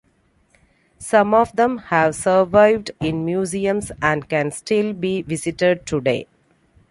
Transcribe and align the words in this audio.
Some 0.97 1.31
of 1.35 1.55
them 1.55 1.77
have 1.77 2.15
survived 2.15 2.89
in 2.99 3.23
museums 3.23 3.91
and 4.01 4.27
can 4.27 4.49
still 4.49 4.93
be 4.93 5.21
visited 5.21 5.85
today. 5.85 6.25